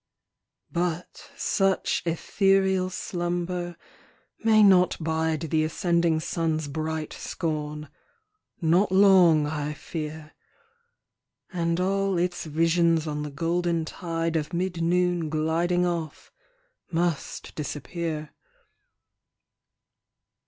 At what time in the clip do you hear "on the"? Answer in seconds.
13.05-13.29